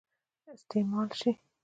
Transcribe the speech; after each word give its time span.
استعمال 0.53 1.07
سي. 1.19 1.31